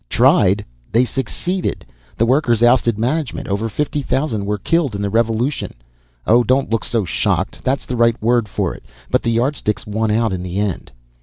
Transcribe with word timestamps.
"Tried? 0.09 0.65
They 0.91 1.05
succeeded. 1.05 1.85
The 2.17 2.25
workers 2.25 2.63
ousted 2.63 2.97
management. 2.97 3.47
Over 3.47 3.69
fifty 3.69 4.01
thousand 4.01 4.45
were 4.47 4.57
killed 4.57 4.95
in 4.95 5.01
the 5.03 5.11
revolution 5.11 5.75
oh, 6.25 6.43
don't 6.43 6.71
look 6.71 6.83
so 6.83 7.05
shocked, 7.05 7.61
that's 7.63 7.85
the 7.85 7.95
right 7.95 8.19
word 8.19 8.49
for 8.49 8.73
it! 8.73 8.83
but 9.11 9.21
the 9.21 9.29
Yardsticks 9.33 9.85
won 9.85 10.09
out 10.09 10.33
in 10.33 10.41
the 10.41 10.57
end." 10.59 10.91